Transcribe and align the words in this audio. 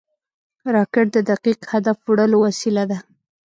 راکټ 0.75 1.07
د 1.15 1.17
دقیق 1.31 1.59
هدف 1.71 1.97
وړلو 2.03 2.37
وسیله 2.45 2.83
ده 2.91 2.97